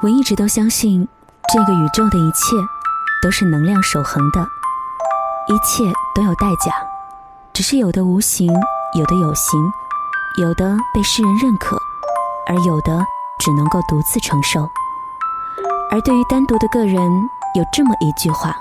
[0.00, 1.08] 我一直都相信，
[1.52, 2.54] 这个宇宙的一切
[3.20, 4.40] 都是能量守恒的，
[5.48, 6.72] 一切都有代价，
[7.52, 8.46] 只是有的无形，
[8.94, 9.58] 有的有形，
[10.36, 11.76] 有的被世人认可，
[12.46, 13.04] 而有的
[13.40, 14.60] 只能够独自承受。
[15.90, 16.94] 而对于单独的个人，
[17.56, 18.56] 有这么一句话：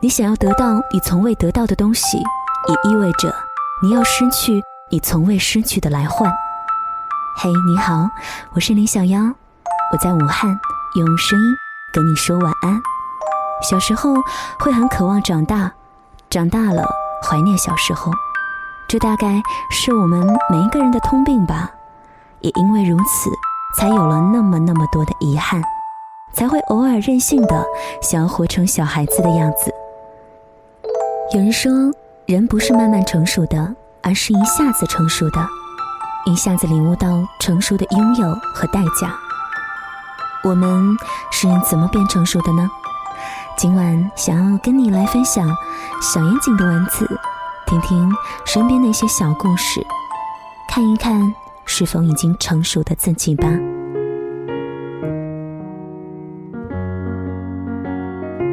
[0.00, 3.34] 你想要得到你从未得到的东西，也意味着
[3.82, 6.30] 你要失去你从未失去的来换。
[7.38, 8.10] 嘿，你好，
[8.52, 9.32] 我是林小妖。
[9.96, 10.60] 我在武汉
[10.94, 11.56] 用声音
[11.90, 12.78] 跟你说晚安。
[13.62, 14.12] 小时候
[14.58, 15.72] 会很渴望长大，
[16.28, 16.86] 长大了
[17.22, 18.12] 怀念小时候，
[18.86, 21.70] 这大概是我们每一个人的通病吧。
[22.40, 23.30] 也因为如此，
[23.80, 25.62] 才有了那么那么多的遗憾，
[26.34, 27.64] 才会偶尔任性的
[28.02, 29.72] 想要活成小孩子的样子。
[31.32, 31.72] 有人说，
[32.26, 35.40] 人不是慢慢成熟的，而是一下子成熟的，
[36.26, 37.08] 一下子领悟到
[37.40, 39.18] 成熟的拥有和代价。
[40.44, 40.96] 我们
[41.30, 42.68] 是怎么变成熟的呢？
[43.58, 45.48] 今晚想要跟你来分享
[46.00, 47.08] 小严谨的文字，
[47.66, 48.12] 听听
[48.44, 49.84] 身边的一些小故事，
[50.68, 51.20] 看一看
[51.64, 53.48] 是否已经成熟的自己吧。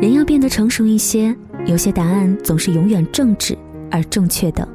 [0.02, 3.58] 人要变得成熟一些，有些答案总是永远正直
[3.92, 4.68] 而正确的。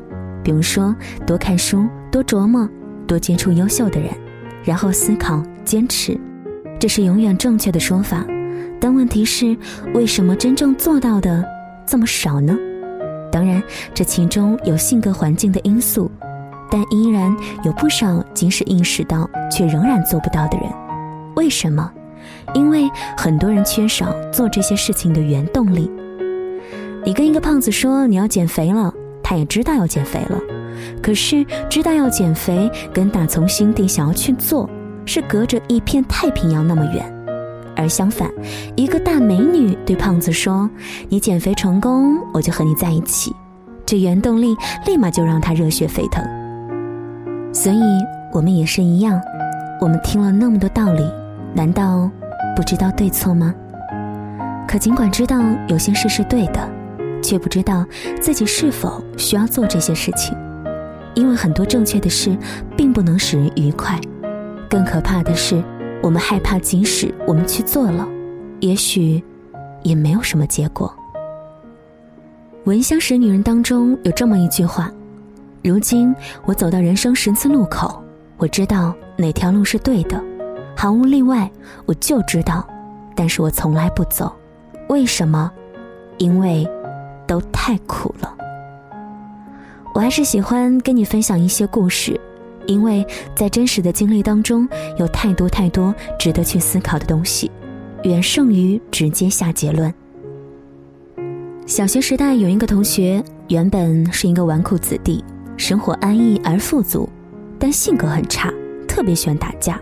[0.45, 0.95] 比如说，
[1.27, 2.69] 多看书，多琢磨，
[3.07, 4.11] 多接触优秀的人，
[4.63, 6.19] 然后思考，坚持。
[6.79, 8.25] 这是永远正确的说法，
[8.81, 9.57] 但问题是，
[9.95, 11.45] 为什么真正做到的
[11.85, 12.57] 这么少呢？
[13.33, 13.63] 当然，
[13.93, 16.11] 这其中有性格环境的因素，
[16.71, 20.71] 但依然有不少即使意识到却仍然做不到的人。
[21.35, 21.91] 为什么？
[22.55, 25.91] 因为很多人缺少做这些事情的原动力。
[27.05, 30.39] 你跟一个胖子说你要减肥了，他也知道要减肥了，
[31.03, 34.69] 可是知道要减肥跟打从心底想要去做。
[35.09, 37.03] 是隔着一片太平洋那么远，
[37.75, 38.31] 而相反，
[38.77, 40.69] 一个大美女对胖子说
[41.09, 43.35] ：“你减肥成功，我就和你在一起。”
[43.87, 44.55] 这原动力
[44.85, 46.23] 立马就让他热血沸腾。
[47.55, 47.81] 所以，
[48.35, 49.19] 我们也是一样，
[49.81, 51.03] 我们听了那么多道理，
[51.55, 52.11] 难道
[52.55, 53.55] 不知道对错吗？
[54.69, 56.69] 可尽管知道有些事是对的，
[57.23, 57.83] 却不知道
[58.21, 60.37] 自己是否需要做这些事情，
[61.15, 62.37] 因为很多正确的事
[62.77, 63.99] 并不能使人愉快。
[64.69, 65.65] 更可怕的是，
[66.03, 68.07] 我们害怕，即使我们去做了，
[68.61, 69.23] 也许
[69.83, 70.95] 也没有什么结果。
[72.65, 74.93] 闻香识女人当中有这么一句话
[75.65, 76.15] ：“如今
[76.45, 78.03] 我走到人生十字路口，
[78.37, 80.23] 我知道哪条路是对的，
[80.77, 81.51] 毫无例外，
[81.87, 82.67] 我就知道，
[83.15, 84.31] 但是我从来不走，
[84.91, 85.51] 为什么？
[86.19, 86.69] 因为
[87.27, 88.37] 都太苦了。
[89.95, 92.21] 我还是喜欢跟你分享一些故事。”
[92.69, 94.69] 因为在真实的经历当中，
[94.99, 97.51] 有太多太多值得去思考的东西，
[98.05, 99.93] 远胜于直接下结论。
[101.67, 105.25] 小学时代有一个同学，原本是一个纨绔子弟，
[105.57, 107.09] 生活安逸而富足，
[107.59, 108.53] 但性格很差，
[108.87, 109.81] 特别喜欢打架。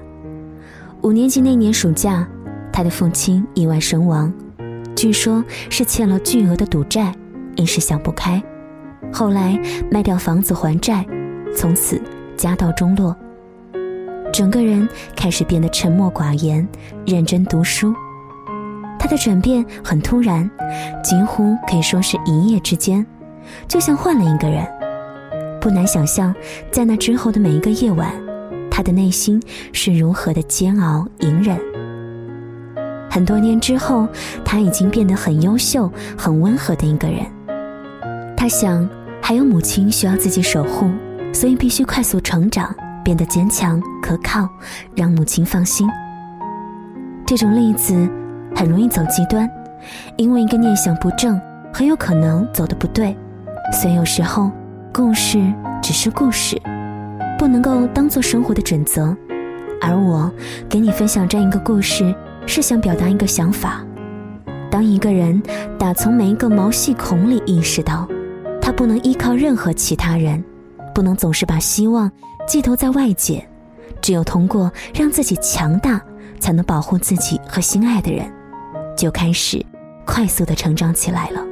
[1.03, 2.27] 五年级那年暑假，
[2.73, 4.33] 他的父亲意外身亡，
[4.95, 7.13] 据说是欠了巨额的赌债，
[7.57, 8.41] 一时想不开，
[9.13, 9.61] 后来
[9.91, 11.05] 卖掉房子还债，
[11.53, 12.01] 从此。
[12.37, 13.17] 家道中落，
[14.33, 16.67] 整个人开始变得沉默寡言，
[17.07, 17.95] 认真读书。
[18.99, 20.49] 他的转变很突然，
[21.03, 23.05] 几乎可以说是一夜之间，
[23.69, 24.67] 就像换了一个人。
[25.61, 26.35] 不难想象，
[26.71, 28.13] 在那之后的每一个夜晚，
[28.71, 29.41] 他的内心
[29.73, 31.59] 是如何的煎熬隐忍。
[33.11, 34.07] 很多年之后，
[34.45, 37.25] 他已经变得很优秀、很温和的一个人。
[38.37, 38.89] 他想，
[39.23, 40.91] 还有母亲需要自己守护。
[41.37, 42.75] 所以必须快速成长，
[43.05, 44.49] 变得坚强可靠，
[44.95, 45.87] 让母亲放心。
[47.27, 47.95] 这种例子
[48.55, 49.47] 很容易走极端，
[50.17, 51.39] 因为一个念想不正，
[51.75, 53.15] 很有可能走的不对。
[53.71, 54.51] 所以有时候，
[54.95, 55.39] 故事
[55.83, 56.59] 只是故事，
[57.39, 59.15] 不能够当做生活的准则。
[59.83, 60.33] 而我
[60.71, 62.15] 给你分享这样一个故事，
[62.47, 63.85] 是想表达一个想法：
[64.71, 65.43] 当一个人
[65.79, 68.09] 打从每一个毛细孔里意识到，
[68.59, 70.43] 他不能依靠任何其他人。
[70.97, 72.11] 不能总是把希望
[72.49, 73.47] 寄托在外界，
[74.01, 76.01] 只有通过让自己强大，
[76.41, 78.33] 才能保护自己和心爱的人，
[78.97, 79.63] 就开始
[80.07, 81.45] 快速的成长起来了。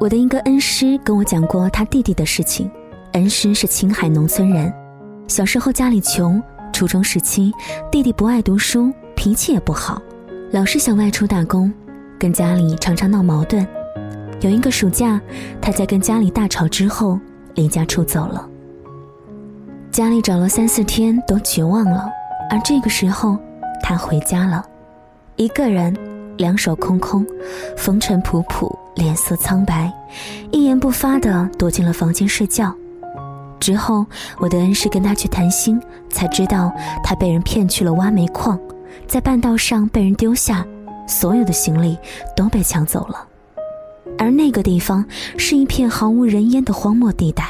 [0.00, 2.68] 我的一个恩师跟我讲过他弟弟的事情。
[3.12, 4.74] 恩师是青海农村人，
[5.28, 6.42] 小时候家里穷，
[6.72, 7.52] 初中时期
[7.88, 10.02] 弟弟不爱读书，脾气也不好，
[10.50, 11.72] 老是想外出打工，
[12.18, 13.64] 跟家里常常闹矛盾。
[14.40, 15.20] 有一个暑假，
[15.60, 17.16] 他在跟家里大吵之后。
[17.58, 18.48] 离家出走了，
[19.90, 22.08] 家里找了三四天都绝望了，
[22.48, 23.36] 而这个时候，
[23.82, 24.64] 他回家了，
[25.34, 25.92] 一个人，
[26.36, 27.26] 两手空空，
[27.76, 29.92] 风尘仆仆，脸色苍白，
[30.52, 32.72] 一言不发的躲进了房间睡觉。
[33.58, 34.06] 之后，
[34.38, 36.72] 我的恩师跟他去谈心，才知道
[37.02, 38.56] 他被人骗去了挖煤矿，
[39.08, 40.64] 在半道上被人丢下，
[41.08, 41.98] 所有的行李
[42.36, 43.26] 都被抢走了。
[44.18, 45.04] 而那个地方
[45.36, 47.44] 是一片毫无人烟的荒漠地带，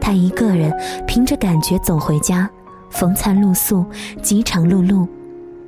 [0.00, 0.72] 他一个人
[1.06, 2.48] 凭着感觉走回家，
[2.90, 3.84] 风餐露宿，
[4.22, 5.06] 饥肠辘辘，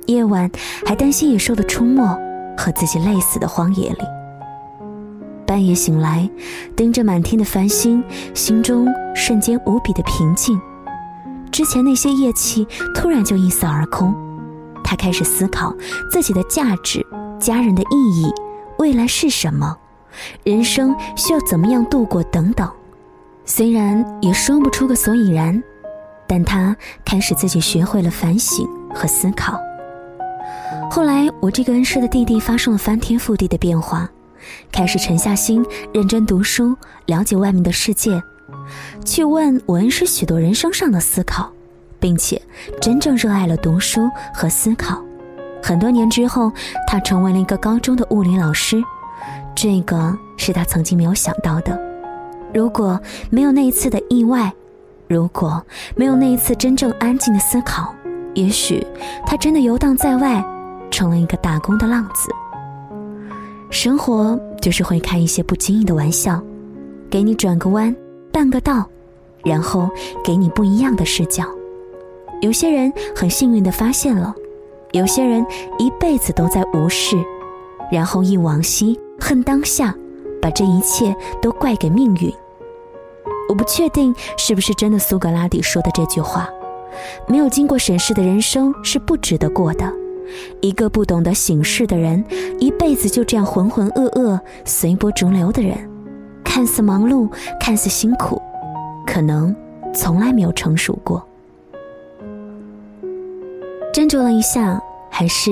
[0.07, 0.49] 夜晚
[0.85, 2.03] 还担心野兽的出没
[2.57, 3.99] 和自己累死的荒野里。
[5.45, 6.29] 半夜醒来，
[6.75, 8.03] 盯着满天的繁星，
[8.33, 10.59] 心中瞬间无比的平静。
[11.51, 14.13] 之前那些业气突然就一扫而空，
[14.83, 15.73] 他开始思考
[16.11, 17.05] 自己的价值、
[17.39, 18.29] 家人的意义、
[18.77, 19.77] 未来是什么、
[20.43, 22.69] 人生需要怎么样度过等等。
[23.45, 25.61] 虽然也说不出个所以然，
[26.27, 26.75] 但他
[27.05, 29.59] 开始自己学会了反省和思考。
[30.89, 34.09] 后来，我这个恩师的弟弟发生了翻天覆地的变化。
[34.71, 36.75] 开始沉下心，认真读书，
[37.05, 38.21] 了解外面的世界，
[39.03, 41.51] 去问我恩师许多人生上的思考，
[41.99, 42.41] 并且
[42.81, 45.01] 真正热爱了读书和思考。
[45.61, 46.51] 很多年之后，
[46.87, 48.81] 他成为了一个高中的物理老师，
[49.59, 51.75] 这个是他曾经没有想到的。
[52.53, 53.01] 如果
[53.31, 54.53] 没有那一次的意外，
[55.07, 55.59] 如果
[55.95, 57.91] 没有那一次真正安静的思考，
[58.35, 58.85] 也许
[59.25, 60.45] 他真的游荡在外，
[60.91, 62.29] 成了一个打工的浪子。
[63.71, 66.39] 生活就是会开一些不经意的玩笑，
[67.09, 67.93] 给你转个弯、
[68.31, 68.87] 半个道，
[69.43, 69.89] 然后
[70.23, 71.43] 给你不一样的视角。
[72.41, 74.35] 有些人很幸运的发现了，
[74.91, 75.43] 有些人
[75.79, 77.17] 一辈子都在无视，
[77.91, 79.95] 然后忆往昔、恨当下，
[80.41, 82.31] 把这一切都怪给命运。
[83.49, 86.49] 我不确定是不是真的苏格拉底说的这句话：
[87.27, 89.91] 没有经过审视的人生是不值得过的。
[90.61, 92.23] 一个不懂得醒世的人，
[92.59, 95.77] 一辈子就这样浑浑噩噩、随波逐流的人，
[96.43, 97.29] 看似忙碌，
[97.59, 98.41] 看似辛苦，
[99.05, 99.55] 可能
[99.93, 101.25] 从来没有成熟过。
[103.93, 105.51] 斟酌了一下，还是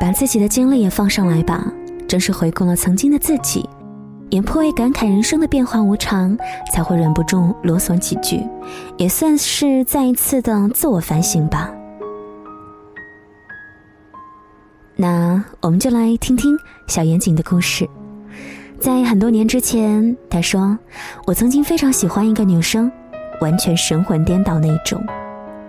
[0.00, 1.70] 把自己的经历也放上来吧。
[2.06, 3.68] 正是回顾了曾经的自己，
[4.30, 6.36] 也颇为感慨人生的变化无常，
[6.72, 8.42] 才会忍不住啰嗦几句，
[8.96, 11.70] 也算是再一次的自我反省吧。
[14.96, 16.56] 那我们就来听听
[16.86, 17.88] 小严谨的故事。
[18.78, 20.78] 在很多年之前，他说
[21.26, 22.90] ：“我曾经非常喜欢一个女生，
[23.40, 25.02] 完全神魂颠倒那种。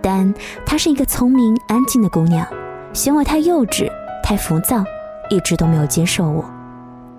[0.02, 0.32] 但
[0.64, 2.46] 她是一个聪明安静的姑娘，
[2.92, 3.90] 嫌我太幼稚、
[4.22, 4.84] 太浮躁，
[5.30, 6.44] 一直都没有接受我。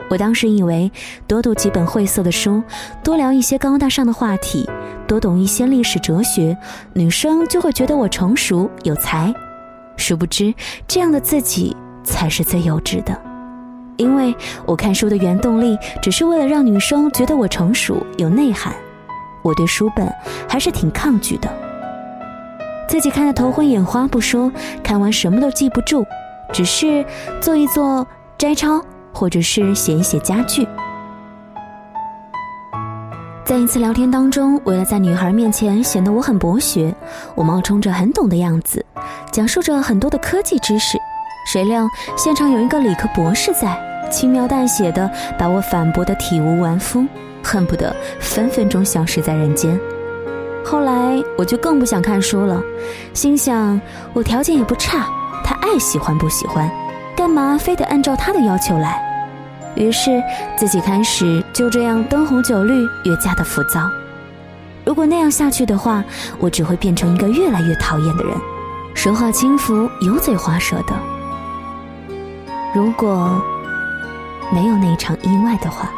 [0.09, 0.91] 我当时以为
[1.27, 2.63] 多读几本晦涩的书，
[3.03, 4.69] 多聊一些高大上的话题，
[5.07, 6.57] 多懂一些历史哲学，
[6.93, 9.33] 女生就会觉得我成熟有才。
[9.97, 10.53] 殊不知，
[10.87, 11.75] 这样的自己。”
[12.07, 13.21] 才是最幼稚的，
[13.97, 14.33] 因为
[14.65, 18.73] 我看书的原动力只是为了让女生觉得我成熟有内涵。
[19.41, 20.09] 我对书本
[20.47, 21.49] 还是挺抗拒的，
[22.87, 24.49] 自己看的头昏眼花不说，
[24.81, 26.05] 看完什么都记不住，
[26.51, 27.05] 只是
[27.41, 28.05] 做一做
[28.37, 28.81] 摘抄
[29.13, 30.67] 或者是写一写家具。
[33.43, 36.93] 在一次聊天当中，为了在女孩面前显得我很博学，
[37.33, 38.85] 我冒充着很懂的样子，
[39.31, 40.97] 讲述着很多的科技知识。
[41.45, 41.87] 谁料
[42.17, 43.79] 现场有一个理科博士在，
[44.11, 47.05] 轻描淡写的把我反驳的体无完肤，
[47.41, 49.79] 恨不得分分钟消失在人间。
[50.65, 52.61] 后来我就更不想看书了，
[53.13, 53.79] 心想
[54.11, 55.07] 我条件也不差，
[55.67, 56.71] 爱喜欢不喜欢，
[57.13, 59.03] 干嘛非得按照他的要求来？
[59.75, 60.23] 于是
[60.55, 63.81] 自己开始就这样灯红酒绿，越加的浮躁。
[64.85, 66.01] 如果那样下去的话，
[66.39, 68.33] 我只会变成一个越来越讨厌的人，
[68.95, 70.95] 说话轻浮，油嘴滑舌的。
[72.73, 73.41] 如果
[74.49, 75.91] 没有那一场意外的话，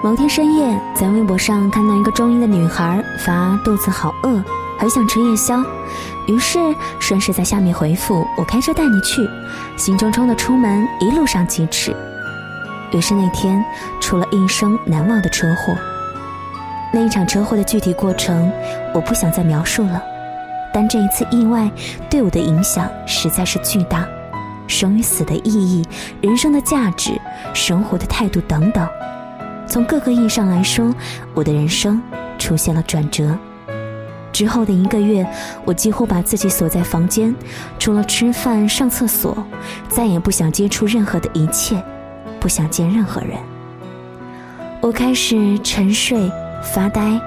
[0.00, 4.42] 某天深夜在微博上看到一个中医的女孩发肚子好饿，
[4.78, 5.60] 很想吃夜宵，
[6.30, 6.58] 于是
[7.00, 9.28] 顺势在下面回复：“我开车带你去。”
[9.76, 11.92] 兴冲冲的出门，一路上疾驰。
[12.92, 13.64] 于是那天
[14.00, 15.76] 出了一生难忘的车祸。
[16.92, 18.50] 那一场车祸的具体过程
[18.92, 20.00] 我不想再描述了，
[20.72, 21.68] 但这一次意外
[22.08, 24.06] 对我的影响实在是巨大。
[24.68, 25.84] 生与死的意义、
[26.20, 27.20] 人生的价值、
[27.52, 28.88] 生活的态度等等，
[29.66, 30.94] 从各个意义上来说，
[31.34, 32.00] 我的人生
[32.38, 33.36] 出现了转折。
[34.32, 35.26] 之后的一个月，
[35.64, 37.34] 我几乎把自己锁在房间，
[37.78, 39.36] 除了吃饭、上厕所，
[39.88, 41.82] 再也不想接触任何的一切，
[42.38, 43.30] 不想见任何人。
[44.80, 46.30] 我开始沉睡、
[46.74, 47.20] 发呆，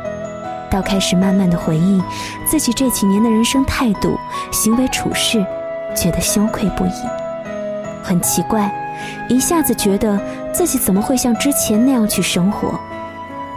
[0.71, 2.01] 到开始慢慢的回忆
[2.47, 4.17] 自己这几年的人生态度、
[4.51, 5.45] 行为处事，
[5.95, 6.91] 觉得羞愧不已。
[8.01, 8.73] 很奇怪，
[9.29, 10.19] 一下子觉得
[10.51, 12.79] 自己怎么会像之前那样去生活？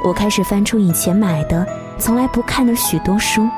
[0.05, 1.67] 我开始翻出以前买的、
[1.99, 3.49] 从来不看的许多书，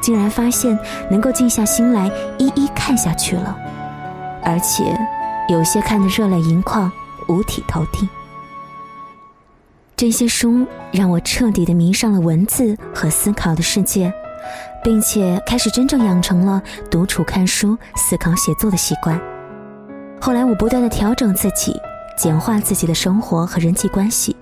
[0.00, 0.78] 竟然发现
[1.10, 3.56] 能够静下心来一一看下去了，
[4.42, 4.98] 而且
[5.48, 6.90] 有些看得热泪盈眶、
[7.28, 8.08] 五体投地。
[9.96, 14.12] 这些书让我彻底的迷上了文字和思考的世界，
[14.82, 19.20] 并且开始真正养成了独处看书、思考写作的习惯。
[20.18, 21.78] 后来，我不断的调整自己，
[22.16, 24.34] 简化自己的生活和人际关系，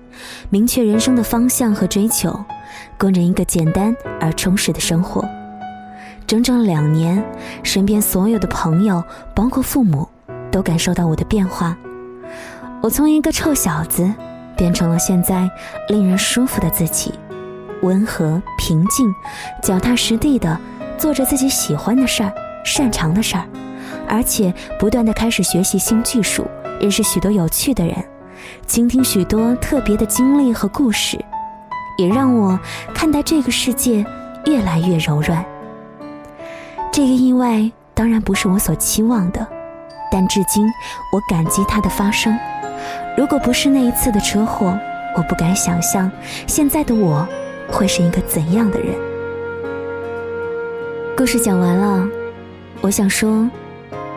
[0.49, 2.37] 明确人生的方向和追求，
[2.97, 5.23] 过着一个简单而充实的生活。
[6.27, 7.23] 整整两年，
[7.63, 10.07] 身边所有的朋友，包括父母，
[10.51, 11.75] 都感受到我的变化。
[12.81, 14.11] 我从一个臭小子。
[14.57, 15.49] 变成了现在
[15.87, 17.13] 令人舒服的自己，
[17.81, 19.09] 温和平静，
[19.63, 20.59] 脚踏实地的
[20.97, 22.33] 做着自己喜欢的事儿、
[22.65, 23.45] 擅长的事儿，
[24.05, 26.45] 而且不断的开始学习新技术，
[26.81, 27.95] 认识许多有趣的人，
[28.67, 31.17] 倾听许多特别的经历和故事，
[31.99, 32.57] 也让我
[32.93, 34.05] 看待这个世界
[34.45, 35.43] 越来越柔软。
[36.93, 39.45] 这个意外当然不是我所期望的，
[40.09, 40.65] 但至今
[41.11, 42.39] 我感激它的发生。
[43.17, 44.79] 如果不是那一次的车祸，
[45.17, 46.09] 我不敢想象
[46.47, 47.27] 现在的我
[47.69, 48.95] 会是一个怎样的人。
[51.17, 52.07] 故事讲完了，
[52.79, 53.45] 我想说，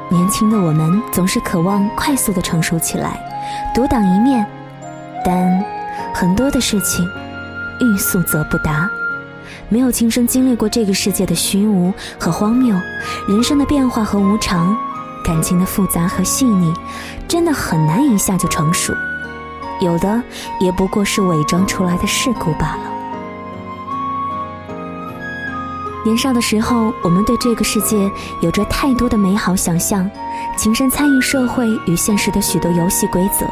[0.08, 3.18] 年轻的我们总是渴望快速的成熟起来，
[3.74, 4.46] 独当一面，
[5.24, 5.64] 但
[6.14, 7.04] 很多的事情
[7.80, 8.90] 欲速则不达，
[9.68, 12.76] 没有亲身经历过这个世界的虚无和荒谬，
[13.28, 14.76] 人生的变化和无常。
[15.24, 16.74] 感情的复杂和细腻，
[17.28, 18.92] 真的很难一下就成熟，
[19.80, 20.20] 有的
[20.58, 22.90] 也不过是伪装出来的事故罢了。
[26.04, 28.10] 年少的时候，我们对这个世界
[28.40, 30.10] 有着太多的美好想象，
[30.56, 33.46] 亲身参与社会与现实的许多游戏规则，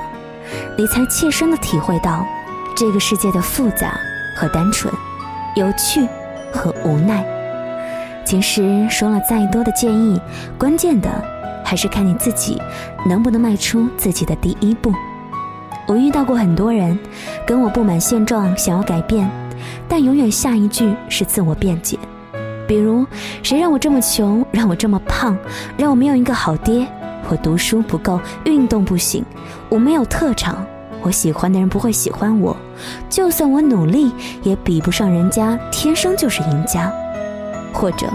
[0.77, 2.27] 你才切身的体会到
[2.75, 3.97] 这个世界的复杂
[4.41, 4.91] 和单纯，
[5.55, 6.09] 有趣
[6.51, 7.23] 和无奈。
[8.25, 10.19] 其实说了再多的建议，
[10.59, 11.11] 关键的。
[11.63, 12.61] 还是看你自己
[13.07, 14.93] 能不能迈出自己的第一步。
[15.87, 16.99] 我遇到过很多人，
[17.47, 19.31] 跟我不满现状，想要改变，
[19.87, 21.97] 但永远下一句是自我辩解。
[22.67, 23.07] 比如，
[23.45, 25.39] 谁让我这么穷，让我这么胖，
[25.77, 26.85] 让我没有一个好爹，
[27.29, 29.25] 我读书不够，运动不行，
[29.69, 30.67] 我没有特长，
[31.02, 32.57] 我喜欢的人不会喜欢我，
[33.09, 36.92] 就算我努力，也比不上人家天生就是赢家。
[37.73, 38.09] 或者，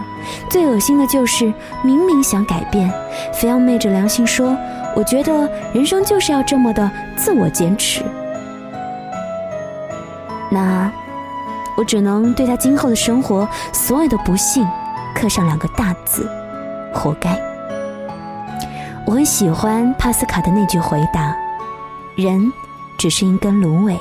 [0.49, 1.45] 最恶心的就是
[1.81, 2.91] 明明想改变，
[3.33, 4.55] 非要昧着良心说
[4.93, 8.03] ：“我觉得人生就是要这么的自我坚持。”
[10.51, 10.91] 那，
[11.77, 14.67] 我只能对他今后的生活所有的不幸，
[15.15, 16.29] 刻上两个大字：
[16.93, 17.39] 活该。
[19.05, 21.33] 我很喜欢帕斯卡的那句回答
[22.15, 22.51] ：“人
[22.97, 23.99] 只是一根芦苇，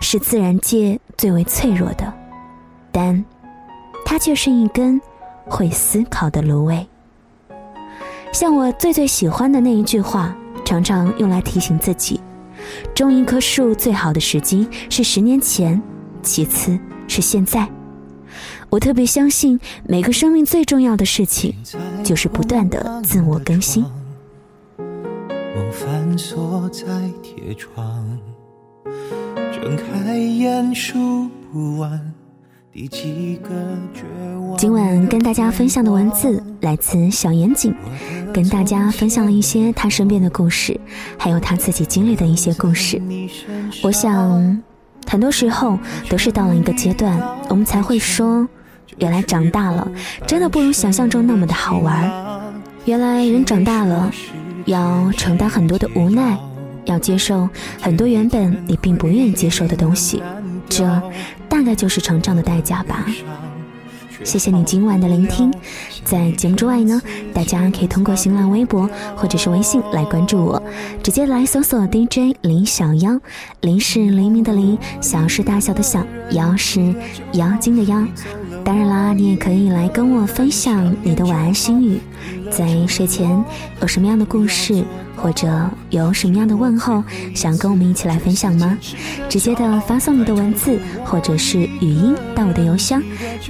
[0.00, 2.12] 是自然界最为脆弱的，
[2.90, 3.24] 但……”
[4.08, 5.00] 它却是一根
[5.46, 6.86] 会思考的芦苇。
[8.32, 10.32] 像我最最喜欢的那一句话，
[10.64, 12.20] 常常用来提醒自己：
[12.94, 15.82] 种一棵树最好的时机是十年前，
[16.22, 16.78] 其次
[17.08, 17.68] 是现在。
[18.70, 21.52] 我特别相信，每个生命最重要的事情，
[22.04, 23.84] 就是不断的自我更新。
[25.56, 26.84] 梦反锁在
[27.22, 28.06] 铁窗，
[29.50, 31.98] 睁开眼数不完
[32.70, 33.48] 第几个。
[34.58, 37.74] 今晚跟大家分享的文字来自小严谨，
[38.34, 40.78] 跟大家分享了一些他身边的故事，
[41.16, 43.00] 还有他自己经历的一些故事。
[43.82, 44.62] 我想，
[45.06, 45.78] 很多时候
[46.10, 48.46] 都是到了一个阶段，我们才会说，
[48.98, 49.90] 原来长大了
[50.26, 52.12] 真的不如想象中那么的好玩。
[52.84, 54.12] 原来人长大了，
[54.66, 56.38] 要承担很多的无奈，
[56.84, 57.48] 要接受
[57.80, 60.22] 很多原本你并不愿意接受的东西。
[60.68, 60.84] 这
[61.48, 63.06] 大概就是成长的代价吧。
[64.24, 65.52] 谢谢你今晚的聆听。
[66.04, 67.00] 在节目之外呢，
[67.32, 70.62] 大家可以通过新浪微博或者是微信来关注我，
[71.02, 73.20] 直接来搜索 DJ 林小妖。
[73.60, 76.94] 林是黎明的林，小是大小的小，妖是
[77.32, 78.04] 妖精的妖。
[78.64, 82.00] 当然啦，你也可以来跟我分享你的晚安心语，
[82.50, 83.44] 在睡前
[83.80, 84.84] 有什么样的故事？
[85.16, 85.48] 或者
[85.90, 87.02] 有什么样的问候
[87.34, 88.78] 想跟我们一起来分享吗？
[89.28, 93.02] 直接的发送你的文字或者是语音到我的邮箱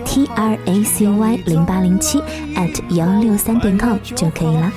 [0.04, 2.20] t r a c y 零八零七
[2.54, 4.73] at 幺六三点 com 就可以了。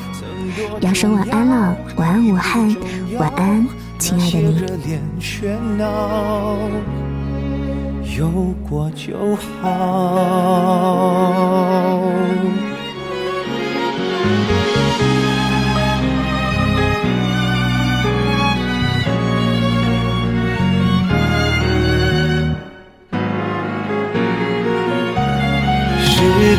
[0.82, 2.76] 要说晚安了，晚安武汉，
[3.18, 3.66] 晚安
[3.98, 4.64] 亲爱的你。
[8.18, 8.30] 有
[8.70, 9.70] 过就好。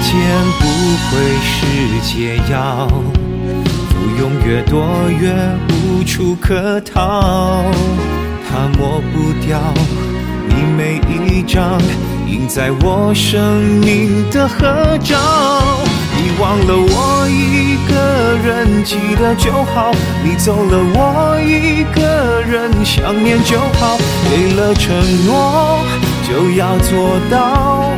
[0.03, 0.13] 间
[0.59, 0.65] 不
[1.07, 1.11] 会
[1.45, 2.89] 是解药，
[3.91, 4.85] 不用越多
[5.21, 5.33] 越
[5.69, 7.63] 无处可逃，
[8.49, 9.59] 它抹不掉
[10.49, 11.81] 你每一张
[12.27, 15.17] 印在我生命的合照。
[16.17, 19.93] 你忘了我一个人，记得就好；
[20.25, 23.97] 你走了，我一个人想念就好。
[24.29, 24.95] 给了承
[25.27, 25.79] 诺，
[26.27, 27.93] 就要做到。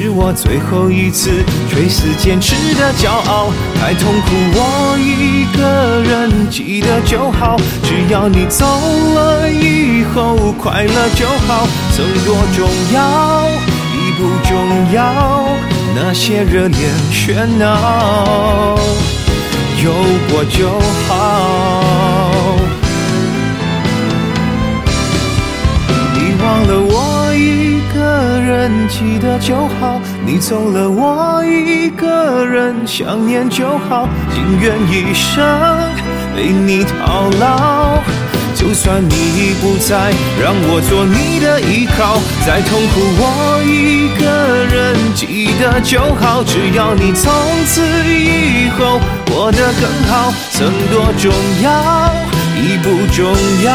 [0.00, 1.28] 是我最后一次
[1.68, 3.50] 垂死坚持的骄傲，
[3.80, 13.50] 太痛苦我一个人记得就好，只要你走了以后快乐就好，曾多重要
[13.92, 15.48] 已不重要，
[15.96, 18.78] 那些热恋喧闹
[19.82, 19.92] 有
[20.30, 20.78] 过就
[21.08, 21.10] 好，
[26.14, 27.27] 你忘了我
[28.68, 35.42] 人记得就好，你走了我一个人想念就好，情愿一生
[36.36, 38.02] 被你套牢。
[38.54, 44.26] 就算你已不在，让我做你的依靠，再痛苦我一个
[44.66, 47.32] 人记得就好，只要你从
[47.64, 51.32] 此以后过得更好，曾多重
[51.62, 52.12] 要
[52.60, 53.32] 已不重
[53.64, 53.72] 要，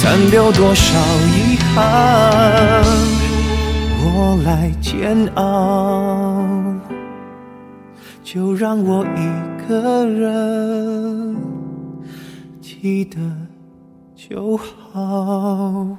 [0.00, 0.94] 残留多少
[1.28, 2.82] 遗憾，
[4.02, 6.42] 我来煎熬，
[8.22, 11.36] 就让我一个人
[12.60, 13.18] 记得
[14.14, 15.98] 就好。